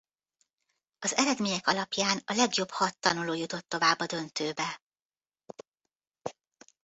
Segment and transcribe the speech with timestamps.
[0.99, 4.81] Az eredmények alapján a legjobb hat tanuló jutott tovább a döntőbe.